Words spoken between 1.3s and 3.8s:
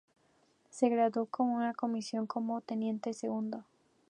una comisión como teniente segundo.